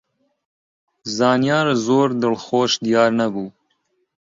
[1.17, 3.45] زانیار زۆر دڵخۆش دیار نەبوو.